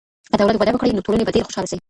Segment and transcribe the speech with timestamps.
[0.31, 1.77] که دولت وده وکړي، نو ټولني به ډېره خوشحاله سي.